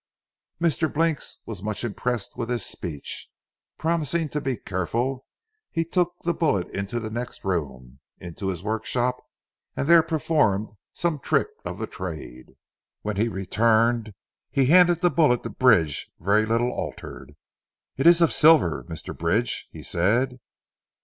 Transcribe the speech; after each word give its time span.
Mr. 0.59 0.91
Blinks 0.91 1.37
was 1.45 1.61
much 1.61 1.83
impressed 1.83 2.35
with 2.35 2.49
this 2.49 2.65
speech. 2.65 3.29
Promising 3.77 4.29
to 4.29 4.41
be 4.41 4.57
careful 4.57 5.27
he 5.69 5.85
took 5.85 6.15
the 6.23 6.33
bullet 6.33 6.67
into 6.71 6.99
the 6.99 7.11
next 7.11 7.43
room 7.43 7.99
into 8.17 8.47
his 8.47 8.63
workshop 8.63 9.23
and 9.77 9.87
there 9.87 10.01
performed 10.01 10.71
some 10.91 11.19
trick 11.19 11.49
of 11.63 11.77
the 11.77 11.85
trade. 11.85 12.55
When 13.03 13.17
he 13.17 13.27
returned 13.27 14.15
he 14.49 14.65
handed 14.65 15.01
the 15.01 15.11
bullet 15.11 15.43
to 15.43 15.51
Bridge 15.51 16.09
very 16.19 16.47
little 16.47 16.71
altered. 16.71 17.35
"It 17.95 18.07
is 18.07 18.21
of 18.21 18.33
silver, 18.33 18.83
Mr. 18.85 19.15
Bridge," 19.15 19.67
he 19.71 19.83
said. 19.83 20.39